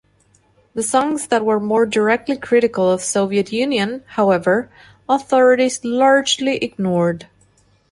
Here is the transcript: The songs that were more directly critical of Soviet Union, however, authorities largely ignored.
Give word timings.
The 0.73 0.81
songs 0.81 1.27
that 1.27 1.45
were 1.45 1.59
more 1.59 1.85
directly 1.85 2.35
critical 2.35 2.89
of 2.89 3.03
Soviet 3.03 3.51
Union, 3.51 4.01
however, 4.07 4.67
authorities 5.07 5.85
largely 5.85 6.57
ignored. 6.57 7.27